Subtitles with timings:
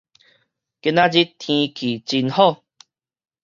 [0.03, 0.05] 今仔日
[1.37, 2.63] 天氣真好